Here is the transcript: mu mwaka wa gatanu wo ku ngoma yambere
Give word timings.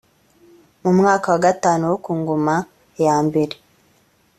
mu 0.81 0.91
mwaka 0.97 1.27
wa 1.33 1.39
gatanu 1.45 1.83
wo 1.91 1.97
ku 2.03 2.11
ngoma 2.19 2.55
yambere 3.03 3.55